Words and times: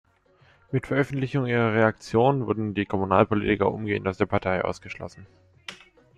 Mit 0.71 0.87
Veröffentlichung 0.87 1.45
ihrer 1.45 1.75
Reaktion 1.75 2.47
wurden 2.47 2.73
die 2.73 2.87
Kommunalpolitiker 2.87 3.71
umgehend 3.71 4.07
aus 4.07 4.17
der 4.17 4.25
Partei 4.25 4.63
ausgeschlossen. 4.65 5.27